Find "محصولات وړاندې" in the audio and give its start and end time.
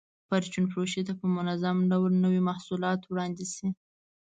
2.49-3.45